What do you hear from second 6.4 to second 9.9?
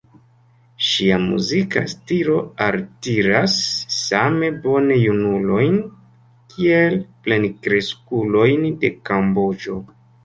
kiel plenkreskulojn de Kamboĝo.